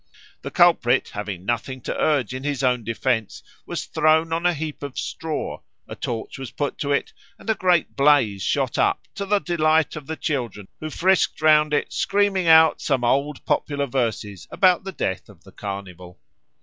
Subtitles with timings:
[0.41, 4.81] The culprit, having nothing to urge in his own defence, was thrown on a heap
[4.81, 9.27] of straw, a torch was put to it, and a great blaze shot up, to
[9.27, 14.47] the delight of the children who frisked round it screaming out some old popular verses
[14.49, 16.19] about the death of the Carnival.